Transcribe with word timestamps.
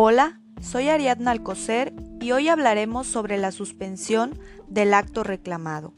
Hola, 0.00 0.40
soy 0.60 0.90
Ariadna 0.90 1.32
Alcocer 1.32 1.92
y 2.20 2.30
hoy 2.30 2.46
hablaremos 2.46 3.08
sobre 3.08 3.36
la 3.36 3.50
suspensión 3.50 4.38
del 4.68 4.94
acto 4.94 5.24
reclamado. 5.24 5.92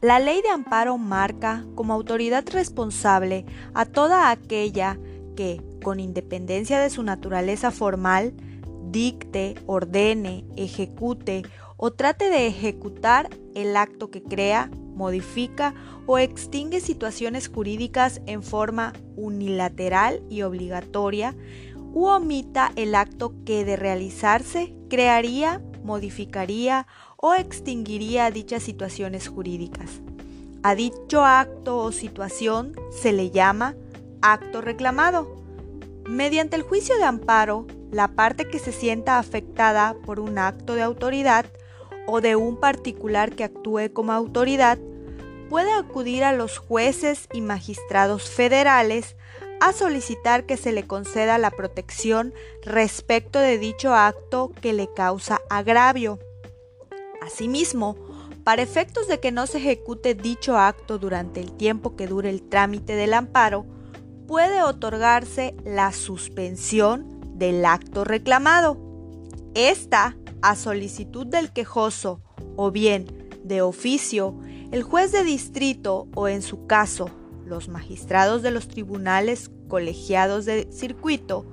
La 0.00 0.18
ley 0.20 0.40
de 0.40 0.48
amparo 0.48 0.96
marca 0.96 1.66
como 1.74 1.92
autoridad 1.92 2.46
responsable 2.50 3.44
a 3.74 3.84
toda 3.84 4.30
aquella 4.30 4.98
que, 5.36 5.60
con 5.82 6.00
independencia 6.00 6.80
de 6.80 6.88
su 6.88 7.02
naturaleza 7.02 7.70
formal, 7.70 8.32
dicte, 8.90 9.54
ordene, 9.66 10.46
ejecute 10.56 11.42
o 11.76 11.92
trate 11.92 12.30
de 12.30 12.46
ejecutar 12.46 13.28
el 13.54 13.76
acto 13.76 14.10
que 14.10 14.22
crea, 14.22 14.70
modifica 14.94 15.74
o 16.06 16.18
extingue 16.18 16.80
situaciones 16.80 17.48
jurídicas 17.48 18.22
en 18.24 18.42
forma 18.42 18.94
unilateral 19.16 20.22
y 20.30 20.40
obligatoria 20.40 21.34
u 21.94 22.06
omita 22.08 22.72
el 22.74 22.96
acto 22.96 23.32
que 23.46 23.64
de 23.64 23.76
realizarse 23.76 24.74
crearía, 24.90 25.62
modificaría 25.84 26.86
o 27.16 27.34
extinguiría 27.34 28.30
dichas 28.32 28.64
situaciones 28.64 29.28
jurídicas. 29.28 30.02
A 30.64 30.74
dicho 30.74 31.24
acto 31.24 31.78
o 31.78 31.92
situación 31.92 32.74
se 32.90 33.12
le 33.12 33.30
llama 33.30 33.76
acto 34.22 34.60
reclamado. 34.60 35.36
Mediante 36.08 36.56
el 36.56 36.62
juicio 36.62 36.96
de 36.98 37.04
amparo, 37.04 37.66
la 37.92 38.08
parte 38.08 38.48
que 38.48 38.58
se 38.58 38.72
sienta 38.72 39.18
afectada 39.18 39.94
por 40.04 40.18
un 40.18 40.38
acto 40.38 40.74
de 40.74 40.82
autoridad 40.82 41.46
o 42.06 42.20
de 42.20 42.34
un 42.34 42.56
particular 42.56 43.34
que 43.36 43.44
actúe 43.44 43.92
como 43.92 44.12
autoridad 44.12 44.78
puede 45.48 45.72
acudir 45.72 46.24
a 46.24 46.32
los 46.32 46.58
jueces 46.58 47.28
y 47.32 47.40
magistrados 47.40 48.28
federales 48.28 49.16
a 49.64 49.72
solicitar 49.72 50.44
que 50.44 50.58
se 50.58 50.72
le 50.72 50.86
conceda 50.86 51.38
la 51.38 51.50
protección 51.50 52.34
respecto 52.64 53.38
de 53.38 53.56
dicho 53.56 53.94
acto 53.94 54.52
que 54.60 54.74
le 54.74 54.92
causa 54.92 55.40
agravio. 55.48 56.18
Asimismo, 57.22 57.96
para 58.44 58.60
efectos 58.60 59.08
de 59.08 59.20
que 59.20 59.32
no 59.32 59.46
se 59.46 59.56
ejecute 59.56 60.14
dicho 60.14 60.58
acto 60.58 60.98
durante 60.98 61.40
el 61.40 61.50
tiempo 61.50 61.96
que 61.96 62.06
dure 62.06 62.28
el 62.28 62.42
trámite 62.42 62.94
del 62.94 63.14
amparo, 63.14 63.64
puede 64.28 64.62
otorgarse 64.62 65.56
la 65.64 65.92
suspensión 65.92 67.22
del 67.38 67.64
acto 67.64 68.04
reclamado. 68.04 68.76
Esta, 69.54 70.14
a 70.42 70.56
solicitud 70.56 71.26
del 71.26 71.54
quejoso 71.54 72.20
o 72.56 72.70
bien 72.70 73.06
de 73.42 73.62
oficio, 73.62 74.38
el 74.72 74.82
juez 74.82 75.10
de 75.10 75.24
distrito 75.24 76.06
o 76.14 76.28
en 76.28 76.42
su 76.42 76.66
caso 76.66 77.08
los 77.46 77.68
magistrados 77.68 78.42
de 78.42 78.50
los 78.50 78.68
tribunales 78.68 79.50
colegiados 79.68 80.44
de 80.44 80.68
circuito, 80.70 81.46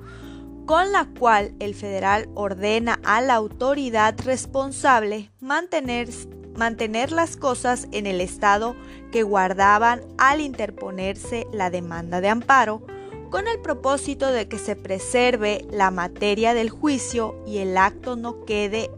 con 0.65 0.91
la 0.91 1.09
cual 1.19 1.53
el 1.59 1.75
federal 1.75 2.29
ordena 2.35 2.99
a 3.03 3.21
la 3.21 3.35
autoridad 3.35 4.15
responsable 4.23 5.31
mantener, 5.39 6.09
mantener 6.55 7.11
las 7.11 7.35
cosas 7.35 7.87
en 7.91 8.07
el 8.07 8.21
estado 8.21 8.75
que 9.11 9.23
guardaban 9.23 10.01
al 10.17 10.41
interponerse 10.41 11.47
la 11.51 11.69
demanda 11.69 12.21
de 12.21 12.29
amparo, 12.29 12.85
con 13.29 13.47
el 13.47 13.59
propósito 13.61 14.27
de 14.27 14.47
que 14.47 14.59
se 14.59 14.75
preserve 14.75 15.65
la 15.71 15.89
materia 15.89 16.53
del 16.53 16.69
juicio 16.69 17.41
y 17.47 17.59
el 17.59 17.77
acto 17.77 18.17
no 18.17 18.43
quede 18.43 18.91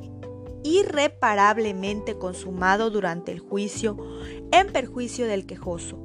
irreparablemente 0.64 2.18
consumado 2.18 2.90
durante 2.90 3.32
el 3.32 3.40
juicio 3.40 3.98
en 4.52 4.72
perjuicio 4.72 5.28
del 5.28 5.46
quejoso. 5.46 6.03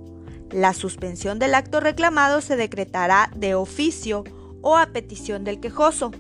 La 0.51 0.73
suspensión 0.73 1.39
del 1.39 1.55
acto 1.55 1.81
reclamado 1.81 2.41
se 2.41 2.57
decretará 2.57 3.31
de 3.35 3.55
oficio 3.55 4.25
o 4.63 4.77
a 4.77 4.87
petición 4.87 5.45
del 5.45 5.61
quejoso. 5.61 6.11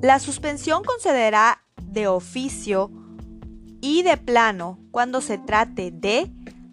La 0.00 0.18
suspensión 0.18 0.82
concederá 0.84 1.62
de 1.82 2.08
oficio 2.08 2.90
y 3.80 4.02
de 4.02 4.16
plano 4.16 4.78
cuando 4.90 5.20
se 5.20 5.38
trate 5.38 5.90
de 5.90 6.30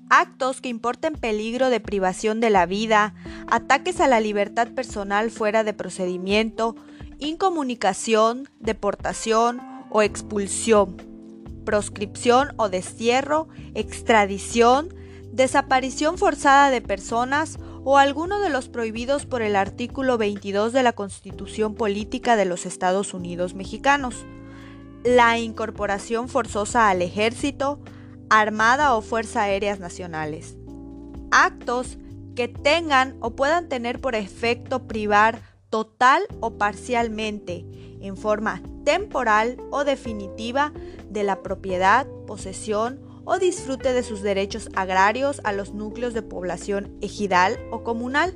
actos 0.09 0.61
que 0.61 0.69
importen 0.69 1.13
peligro 1.13 1.69
de 1.69 1.79
privación 1.79 2.39
de 2.39 2.49
la 2.49 2.65
vida, 2.65 3.13
ataques 3.47 4.01
a 4.01 4.07
la 4.07 4.19
libertad 4.19 4.69
personal 4.69 5.31
fuera 5.31 5.63
de 5.63 5.73
procedimiento, 5.73 6.75
incomunicación, 7.19 8.49
deportación 8.59 9.61
o 9.89 10.01
expulsión, 10.01 10.97
proscripción 11.63 12.53
o 12.57 12.69
destierro, 12.69 13.47
extradición, 13.73 14.93
desaparición 15.31 16.17
forzada 16.17 16.69
de 16.69 16.81
personas 16.81 17.57
o 17.83 17.97
alguno 17.97 18.39
de 18.39 18.49
los 18.49 18.69
prohibidos 18.69 19.25
por 19.25 19.41
el 19.41 19.55
artículo 19.55 20.17
22 20.17 20.73
de 20.73 20.83
la 20.83 20.93
Constitución 20.93 21.75
Política 21.75 22.35
de 22.35 22.45
los 22.45 22.65
Estados 22.65 23.13
Unidos 23.13 23.55
Mexicanos, 23.55 24.25
la 25.03 25.39
incorporación 25.39 26.29
forzosa 26.29 26.89
al 26.89 27.01
ejército, 27.01 27.79
Armada 28.29 28.95
o 28.95 29.01
Fuerza 29.01 29.43
Aéreas 29.43 29.79
Nacionales. 29.79 30.55
Actos 31.31 31.97
que 32.35 32.47
tengan 32.47 33.17
o 33.19 33.31
puedan 33.31 33.67
tener 33.67 33.99
por 33.99 34.15
efecto 34.15 34.87
privar 34.87 35.41
total 35.69 36.23
o 36.39 36.57
parcialmente, 36.57 37.65
en 38.01 38.15
forma 38.15 38.61
temporal 38.83 39.57
o 39.71 39.83
definitiva, 39.83 40.73
de 41.09 41.23
la 41.23 41.43
propiedad, 41.43 42.07
posesión 42.25 43.01
o 43.25 43.37
disfrute 43.37 43.93
de 43.93 44.03
sus 44.03 44.21
derechos 44.21 44.69
agrarios 44.75 45.41
a 45.43 45.53
los 45.53 45.73
núcleos 45.73 46.13
de 46.13 46.21
población 46.21 46.97
ejidal 47.01 47.59
o 47.71 47.83
comunal. 47.83 48.33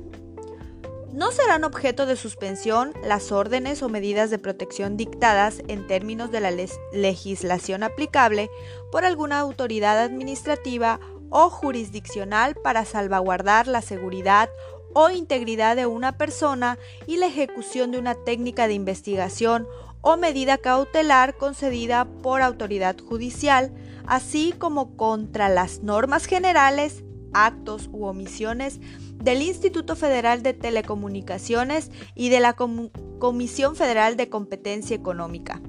No 1.12 1.30
serán 1.30 1.64
objeto 1.64 2.04
de 2.04 2.16
suspensión 2.16 2.92
las 3.02 3.32
órdenes 3.32 3.82
o 3.82 3.88
medidas 3.88 4.28
de 4.30 4.38
protección 4.38 4.98
dictadas 4.98 5.62
en 5.66 5.86
términos 5.86 6.30
de 6.30 6.40
la 6.40 6.52
legislación 6.92 7.82
aplicable 7.82 8.50
por 8.92 9.06
alguna 9.06 9.40
autoridad 9.40 9.98
administrativa 9.98 11.00
o 11.30 11.48
jurisdiccional 11.48 12.54
para 12.54 12.84
salvaguardar 12.84 13.66
la 13.66 13.80
seguridad 13.80 14.50
o 14.98 15.10
integridad 15.10 15.76
de 15.76 15.84
una 15.84 16.16
persona 16.16 16.78
y 17.06 17.18
la 17.18 17.26
ejecución 17.26 17.90
de 17.90 17.98
una 17.98 18.14
técnica 18.14 18.66
de 18.66 18.72
investigación 18.72 19.68
o 20.00 20.16
medida 20.16 20.56
cautelar 20.56 21.36
concedida 21.36 22.06
por 22.22 22.40
autoridad 22.40 22.96
judicial, 22.98 23.74
así 24.06 24.54
como 24.56 24.96
contra 24.96 25.50
las 25.50 25.82
normas 25.82 26.24
generales, 26.24 27.04
actos 27.34 27.90
u 27.92 28.06
omisiones 28.06 28.80
del 29.16 29.42
Instituto 29.42 29.96
Federal 29.96 30.42
de 30.42 30.54
Telecomunicaciones 30.54 31.90
y 32.14 32.30
de 32.30 32.40
la 32.40 32.54
Comisión 32.54 33.76
Federal 33.76 34.16
de 34.16 34.30
Competencia 34.30 34.96
Económica. 34.96 35.60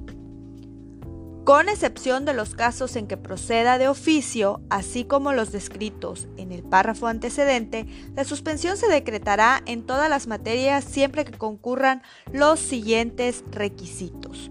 Con 1.48 1.70
excepción 1.70 2.26
de 2.26 2.34
los 2.34 2.54
casos 2.54 2.94
en 2.94 3.06
que 3.06 3.16
proceda 3.16 3.78
de 3.78 3.88
oficio, 3.88 4.60
así 4.68 5.04
como 5.04 5.32
los 5.32 5.50
descritos 5.50 6.28
en 6.36 6.52
el 6.52 6.62
párrafo 6.62 7.06
antecedente, 7.06 7.86
la 8.14 8.24
suspensión 8.24 8.76
se 8.76 8.86
decretará 8.86 9.62
en 9.64 9.86
todas 9.86 10.10
las 10.10 10.26
materias 10.26 10.84
siempre 10.84 11.24
que 11.24 11.32
concurran 11.32 12.02
los 12.32 12.60
siguientes 12.60 13.44
requisitos. 13.50 14.50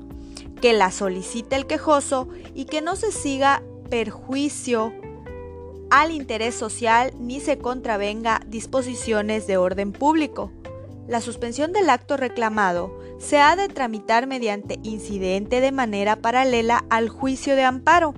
Que 0.59 0.73
la 0.73 0.89
solicite 0.89 1.55
el 1.55 1.67
quejoso 1.67 2.29
y 2.55 2.65
que 2.65 2.81
no 2.81 2.95
se 2.95 3.11
siga 3.11 3.61
perjuicio 3.91 4.91
al 5.91 6.09
interés 6.09 6.55
social 6.55 7.13
ni 7.19 7.39
se 7.41 7.59
contravenga 7.59 8.41
disposiciones 8.47 9.45
de 9.45 9.57
orden 9.57 9.91
público. 9.91 10.51
La 11.07 11.21
suspensión 11.21 11.71
del 11.71 11.89
acto 11.89 12.17
reclamado 12.17 12.99
se 13.17 13.39
ha 13.39 13.55
de 13.55 13.69
tramitar 13.69 14.27
mediante 14.27 14.79
incidente 14.83 15.61
de 15.61 15.71
manera 15.71 16.17
paralela 16.17 16.85
al 16.89 17.09
juicio 17.09 17.55
de 17.55 17.63
amparo, 17.63 18.13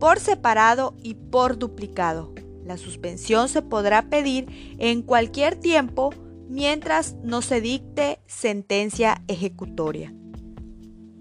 por 0.00 0.20
separado 0.20 0.94
y 1.02 1.14
por 1.14 1.58
duplicado. 1.58 2.34
La 2.64 2.78
suspensión 2.78 3.48
se 3.48 3.60
podrá 3.60 4.08
pedir 4.08 4.46
en 4.78 5.02
cualquier 5.02 5.56
tiempo 5.56 6.14
mientras 6.48 7.14
no 7.22 7.42
se 7.42 7.60
dicte 7.60 8.20
sentencia 8.26 9.22
ejecutoria. 9.28 10.14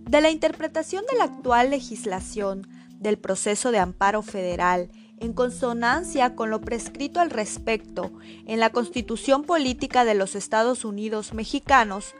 De 0.09 0.21
la 0.21 0.31
interpretación 0.31 1.03
de 1.11 1.17
la 1.17 1.25
actual 1.25 1.69
legislación 1.69 2.67
del 2.95 3.17
proceso 3.17 3.71
de 3.71 3.79
amparo 3.79 4.21
federal 4.21 4.89
en 5.23 5.31
consonancia 5.31 6.35
con 6.35 6.49
lo 6.49 6.59
prescrito 6.59 7.21
al 7.21 7.29
respecto 7.29 8.11
en 8.45 8.59
la 8.59 8.71
Constitución 8.71 9.43
Política 9.43 10.03
de 10.03 10.15
los 10.15 10.35
Estados 10.35 10.83
Unidos 10.83 11.33
Mexicanos, 11.33 12.13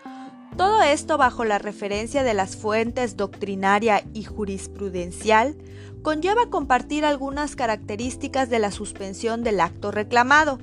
todo 0.56 0.82
esto 0.82 1.18
bajo 1.18 1.44
la 1.44 1.60
referencia 1.60 2.24
de 2.24 2.34
las 2.34 2.56
fuentes 2.56 3.18
doctrinaria 3.18 4.04
y 4.14 4.24
jurisprudencial, 4.24 5.58
conlleva 6.02 6.50
compartir 6.50 7.04
algunas 7.04 7.58
características 7.58 8.50
de 8.50 8.60
la 8.60 8.72
suspensión 8.72 9.44
del 9.44 9.60
acto 9.60 9.92
reclamado. 9.92 10.60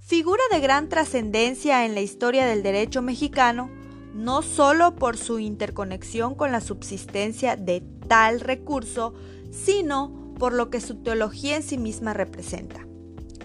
Figura 0.00 0.42
de 0.50 0.60
gran 0.60 0.88
trascendencia 0.88 1.84
en 1.86 1.94
la 1.94 2.00
historia 2.00 2.46
del 2.46 2.64
derecho 2.64 3.02
mexicano, 3.02 3.70
no 4.14 4.42
solo 4.42 4.96
por 4.96 5.16
su 5.16 5.38
interconexión 5.38 6.34
con 6.34 6.50
la 6.50 6.60
subsistencia 6.60 7.54
de 7.54 7.84
tal 8.08 8.40
recurso, 8.40 9.14
sino 9.52 10.27
por 10.38 10.52
lo 10.52 10.70
que 10.70 10.80
su 10.80 11.02
teología 11.02 11.56
en 11.56 11.62
sí 11.62 11.78
misma 11.78 12.14
representa. 12.14 12.86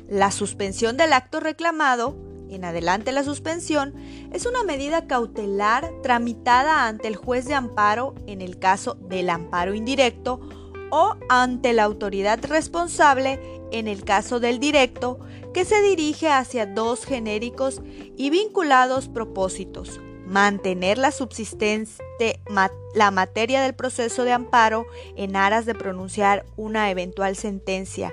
La 0.10 0.32
suspensión 0.32 0.98
del 0.98 1.14
acto 1.14 1.40
reclamado, 1.40 2.16
en 2.50 2.66
adelante 2.66 3.12
la 3.12 3.24
suspensión 3.24 3.94
es 4.32 4.46
una 4.46 4.64
medida 4.64 5.08
cautelar 5.08 5.92
tramitada 6.04 6.88
ante 6.88 7.08
el 7.08 7.16
juez 7.16 7.46
de 7.46 7.56
amparo 7.56 8.14
en 8.28 8.42
el 8.42 8.60
caso 8.60 8.96
del 8.96 9.30
amparo 9.30 9.74
indirecto 9.74 10.40
o 10.92 11.16
ante 11.30 11.74
la 11.74 11.84
autoridad 11.84 12.40
responsable 12.46 13.40
en 13.72 13.88
el 13.88 14.04
caso 14.04 14.40
del 14.40 14.60
directo 14.60 15.20
que 15.54 15.66
se 15.66 15.82
dirige 15.82 16.30
hacia 16.30 16.68
dos 16.68 17.06
genéricos 17.06 17.82
y 18.16 18.30
vinculados 18.30 19.08
propósitos. 19.08 20.00
Mantener 20.34 20.98
la 20.98 21.12
subsistente 21.12 22.40
la 22.96 23.12
materia 23.12 23.62
del 23.62 23.76
proceso 23.76 24.24
de 24.24 24.32
amparo 24.32 24.88
en 25.16 25.36
aras 25.36 25.68
de 25.68 25.76
pronunciar 25.76 26.44
una 26.56 26.90
eventual 26.90 27.36
sentencia 27.36 28.12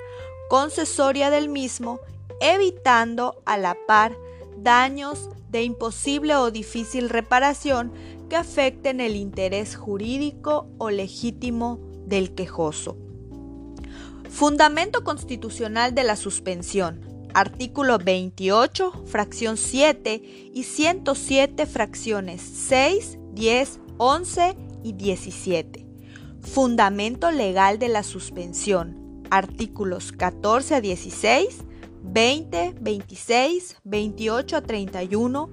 concesoria 0.51 1.31
del 1.31 1.49
mismo, 1.49 1.99
evitando 2.43 3.41
a 3.47 3.57
la 3.57 3.75
par 3.87 4.19
daños 4.59 5.31
de 5.49 5.63
imposible 5.63 6.37
o 6.37 6.51
difícil 6.51 7.09
reparación 7.09 7.91
que 8.29 8.37
afecten 8.37 9.01
el 9.01 9.17
interés 9.17 9.75
jurídico 9.75 10.67
o 10.77 10.91
legítimo 10.91 11.81
del 12.05 12.35
quejoso. 12.35 12.99
Fundamento 14.29 15.05
constitucional 15.05 15.95
de 15.95 16.05
la 16.05 16.17
suspensión. 16.17 17.10
Artículo 17.35 17.99
28, 17.99 19.05
fracción 19.07 19.57
7 19.57 20.51
y 20.53 20.65
107, 20.65 21.67
fracciones 21.67 22.43
6, 22.43 23.19
10, 23.33 23.81
11 23.99 24.57
y 24.83 24.93
17. 24.95 25.87
Fundamento 26.41 27.31
legal 27.31 27.79
de 27.79 27.89
la 27.89 28.03
suspensión. 28.03 29.23
Artículos 29.31 30.11
14 30.11 30.75
a 30.77 30.81
16, 30.81 31.65
20, 32.03 32.75
26, 32.81 33.77
28 33.85 34.57
a 34.57 34.63
31, 34.63 35.51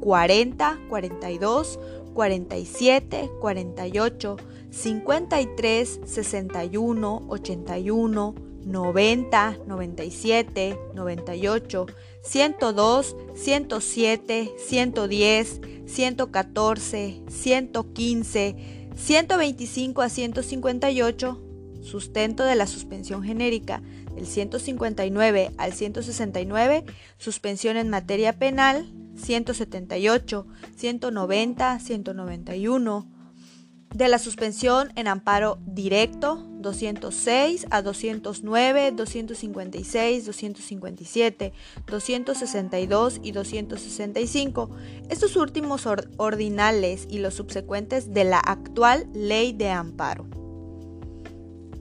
40, 0.00 0.78
42, 0.88 1.80
47, 2.14 3.30
48, 3.40 4.36
53, 4.70 6.00
61, 6.04 7.24
81, 7.28 8.34
90, 8.68 9.58
97, 9.66 10.78
98, 10.94 11.86
102, 12.22 13.16
107, 13.34 14.54
110, 14.58 15.60
114, 15.86 17.22
115, 17.28 18.56
125 18.94 20.02
a 20.02 20.08
158, 20.08 21.42
sustento 21.82 22.44
de 22.44 22.54
la 22.56 22.66
suspensión 22.66 23.22
genérica 23.22 23.82
del 24.14 24.26
159 24.26 25.52
al 25.56 25.72
169, 25.72 26.84
suspensión 27.16 27.76
en 27.78 27.88
materia 27.88 28.38
penal, 28.38 28.92
178, 29.16 30.46
190, 30.76 31.80
191, 31.80 33.17
de 33.94 34.08
la 34.08 34.18
suspensión 34.18 34.92
en 34.96 35.08
amparo 35.08 35.58
directo 35.66 36.44
206 36.60 37.66
a 37.70 37.82
209, 37.82 38.92
256, 38.92 40.26
257, 40.26 41.52
262 41.86 43.20
y 43.22 43.32
265, 43.32 44.70
estos 45.08 45.36
últimos 45.36 45.86
ordinales 46.16 47.06
y 47.08 47.18
los 47.18 47.34
subsecuentes 47.34 48.12
de 48.12 48.24
la 48.24 48.38
actual 48.38 49.08
ley 49.14 49.52
de 49.52 49.70
amparo. 49.70 50.26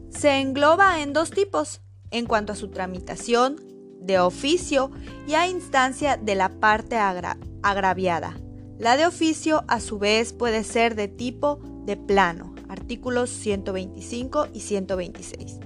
Se 0.09 0.39
engloba 0.39 1.01
en 1.01 1.13
dos 1.13 1.31
tipos, 1.31 1.81
en 2.11 2.25
cuanto 2.25 2.53
a 2.53 2.55
su 2.55 2.69
tramitación, 2.69 3.57
de 3.99 4.19
oficio 4.19 4.91
y 5.27 5.33
a 5.33 5.47
instancia 5.47 6.17
de 6.17 6.35
la 6.35 6.49
parte 6.59 6.97
agraviada. 6.97 8.39
La 8.79 8.95
de 8.95 9.05
oficio, 9.05 9.65
a 9.67 9.79
su 9.79 9.99
vez, 9.99 10.33
puede 10.33 10.63
ser 10.63 10.95
de 10.95 11.07
tipo 11.07 11.59
de 11.87 11.97
plano, 11.97 12.53
artículos 12.67 13.31
125 13.31 14.49
y 14.53 14.59
126. 14.59 15.57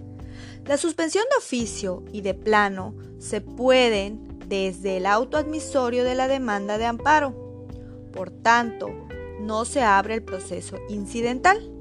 La 0.66 0.78
suspensión 0.78 1.26
de 1.30 1.38
oficio 1.38 2.06
y 2.14 2.22
de 2.22 2.36
plano 2.36 2.94
se 3.20 3.42
pueden 3.42 4.40
desde 4.48 4.98
el 4.98 5.08
auto 5.08 5.38
admisorio 5.38 6.04
de 6.04 6.16
la 6.16 6.28
demanda 6.28 6.78
de 6.78 6.86
amparo. 6.86 7.66
Por 8.14 8.30
tanto, 8.30 8.90
no 9.40 9.66
se 9.66 9.82
abre 9.82 10.14
el 10.14 10.24
proceso 10.24 10.78
incidental. 10.90 11.72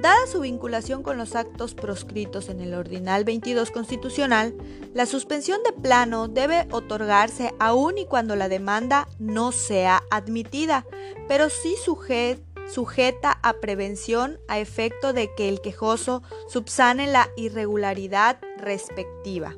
Dada 0.00 0.26
su 0.30 0.40
vinculación 0.40 1.02
con 1.02 1.16
los 1.18 1.34
actos 1.34 1.74
proscritos 1.74 2.48
en 2.48 2.60
el 2.60 2.74
Ordinal 2.74 3.24
22 3.24 3.72
Constitucional, 3.72 4.54
la 4.94 5.04
suspensión 5.04 5.60
de 5.64 5.72
plano 5.72 6.28
debe 6.28 6.68
otorgarse 6.70 7.52
aun 7.58 7.98
y 7.98 8.06
cuando 8.06 8.36
la 8.36 8.48
demanda 8.48 9.08
no 9.18 9.50
sea 9.50 10.04
admitida, 10.12 10.86
pero 11.26 11.50
sí 11.50 11.74
sujeta 11.84 12.49
sujeta 12.72 13.38
a 13.42 13.54
prevención 13.54 14.38
a 14.48 14.58
efecto 14.58 15.12
de 15.12 15.34
que 15.34 15.48
el 15.48 15.60
quejoso 15.60 16.22
subsane 16.48 17.06
la 17.06 17.30
irregularidad 17.36 18.38
respectiva. 18.58 19.56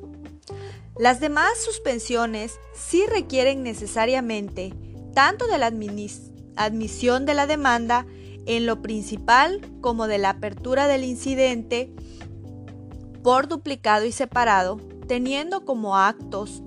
Las 0.97 1.19
demás 1.19 1.57
suspensiones 1.63 2.59
sí 2.73 3.05
requieren 3.07 3.63
necesariamente 3.63 4.73
tanto 5.13 5.47
de 5.47 5.57
la 5.57 5.71
admisión 6.55 7.25
de 7.25 7.33
la 7.33 7.47
demanda 7.47 8.05
en 8.45 8.65
lo 8.65 8.81
principal 8.81 9.61
como 9.81 10.07
de 10.07 10.17
la 10.17 10.31
apertura 10.31 10.87
del 10.87 11.03
incidente 11.03 11.91
por 13.23 13.47
duplicado 13.47 14.05
y 14.05 14.11
separado, 14.11 14.79
teniendo 15.07 15.65
como 15.65 15.97
actos 15.97 16.61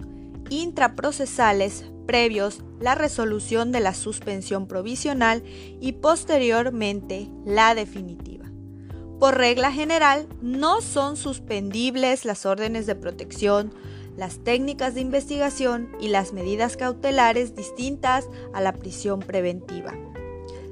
intraprocesales 0.49 1.85
previos 2.07 2.63
la 2.81 2.95
resolución 2.95 3.73
de 3.73 3.81
la 3.81 3.95
suspensión 3.95 4.67
provisional 4.67 5.43
y 5.81 5.93
posteriormente 5.93 7.29
la 7.45 7.75
definitiva. 7.75 8.47
Por 9.19 9.37
regla 9.37 9.73
general, 9.73 10.29
no 10.43 10.83
son 10.83 11.17
suspendibles 11.17 12.25
las 12.25 12.45
órdenes 12.45 12.87
de 12.87 12.95
protección, 12.95 13.73
las 14.17 14.45
técnicas 14.45 14.95
de 14.95 15.01
investigación 15.01 15.91
y 16.01 16.09
las 16.09 16.33
medidas 16.33 16.77
cautelares 16.77 17.55
distintas 17.55 18.29
a 18.53 18.61
la 18.61 18.73
prisión 18.73 19.21
preventiva. 19.21 19.95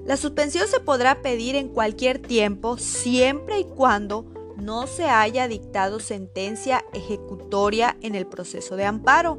La 0.04 0.18
suspensión 0.18 0.68
se 0.68 0.80
podrá 0.80 1.22
pedir 1.22 1.56
en 1.56 1.68
cualquier 1.68 2.18
tiempo 2.18 2.76
siempre 2.76 3.60
y 3.60 3.64
cuando 3.64 4.26
no 4.56 4.86
se 4.86 5.04
haya 5.04 5.48
dictado 5.48 5.98
sentencia 5.98 6.84
ejecutoria 6.92 7.96
en 8.02 8.14
el 8.14 8.26
proceso 8.26 8.76
de 8.76 8.84
amparo 8.84 9.38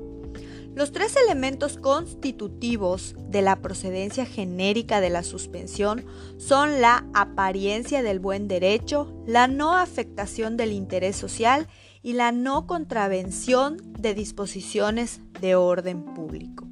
los 0.75 0.91
tres 0.91 1.15
elementos 1.15 1.77
constitutivos 1.77 3.15
de 3.29 3.41
la 3.41 3.61
procedencia 3.61 4.25
genérica 4.25 4.99
de 4.99 5.09
la 5.09 5.23
suspensión 5.23 6.05
son 6.37 6.81
la 6.81 7.07
apariencia 7.13 8.03
del 8.03 8.19
buen 8.19 8.49
derecho, 8.49 9.13
la 9.25 9.47
no 9.47 9.73
afectación 9.73 10.57
del 10.57 10.73
interés 10.73 11.15
social 11.15 11.67
y 12.03 12.13
la 12.13 12.33
no 12.33 12.67
contravención 12.67 13.77
de 13.97 14.13
disposiciones 14.13 15.21
de 15.39 15.55
orden 15.55 16.03
público. 16.13 16.64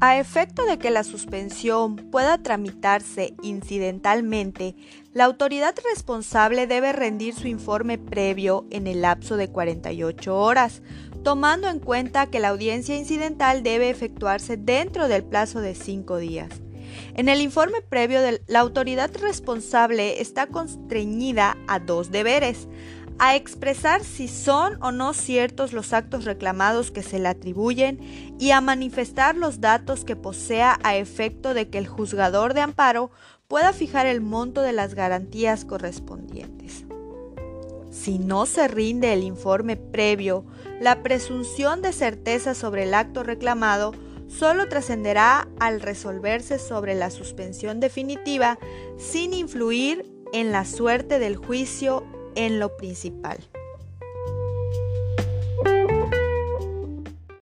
A 0.00 0.16
efecto 0.20 0.64
de 0.64 0.78
que 0.78 0.90
la 0.90 1.02
suspensión 1.02 1.96
pueda 1.96 2.38
tramitarse 2.38 3.34
incidentalmente, 3.42 4.76
la 5.12 5.24
autoridad 5.24 5.74
responsable 5.92 6.68
debe 6.68 6.92
rendir 6.92 7.34
su 7.34 7.48
informe 7.48 7.98
previo 7.98 8.64
en 8.70 8.86
el 8.86 9.02
lapso 9.02 9.36
de 9.36 9.48
48 9.48 10.38
horas, 10.38 10.82
tomando 11.24 11.68
en 11.68 11.80
cuenta 11.80 12.26
que 12.26 12.38
la 12.38 12.50
audiencia 12.50 12.96
incidental 12.96 13.64
debe 13.64 13.90
efectuarse 13.90 14.56
dentro 14.56 15.08
del 15.08 15.24
plazo 15.24 15.60
de 15.60 15.74
5 15.74 16.18
días. 16.18 16.50
En 17.14 17.28
el 17.28 17.40
informe 17.40 17.82
previo, 17.82 18.20
la 18.46 18.60
autoridad 18.60 19.10
responsable 19.20 20.20
está 20.20 20.46
constreñida 20.46 21.56
a 21.66 21.80
dos 21.80 22.12
deberes 22.12 22.68
a 23.18 23.34
expresar 23.34 24.04
si 24.04 24.28
son 24.28 24.78
o 24.82 24.92
no 24.92 25.12
ciertos 25.12 25.72
los 25.72 25.92
actos 25.92 26.24
reclamados 26.24 26.90
que 26.90 27.02
se 27.02 27.18
le 27.18 27.28
atribuyen 27.28 27.98
y 28.38 28.52
a 28.52 28.60
manifestar 28.60 29.36
los 29.36 29.60
datos 29.60 30.04
que 30.04 30.16
posea 30.16 30.78
a 30.84 30.96
efecto 30.96 31.54
de 31.54 31.68
que 31.68 31.78
el 31.78 31.88
juzgador 31.88 32.54
de 32.54 32.60
amparo 32.60 33.10
pueda 33.48 33.72
fijar 33.72 34.06
el 34.06 34.20
monto 34.20 34.62
de 34.62 34.72
las 34.72 34.94
garantías 34.94 35.64
correspondientes. 35.64 36.84
Si 37.90 38.18
no 38.18 38.46
se 38.46 38.68
rinde 38.68 39.12
el 39.12 39.24
informe 39.24 39.76
previo, 39.76 40.44
la 40.80 41.02
presunción 41.02 41.82
de 41.82 41.92
certeza 41.92 42.54
sobre 42.54 42.84
el 42.84 42.94
acto 42.94 43.24
reclamado 43.24 43.92
solo 44.28 44.68
trascenderá 44.68 45.48
al 45.58 45.80
resolverse 45.80 46.58
sobre 46.58 46.94
la 46.94 47.10
suspensión 47.10 47.80
definitiva 47.80 48.58
sin 48.98 49.32
influir 49.32 50.04
en 50.32 50.52
la 50.52 50.64
suerte 50.66 51.18
del 51.18 51.36
juicio 51.36 52.04
en 52.38 52.60
lo 52.60 52.76
principal. 52.76 53.38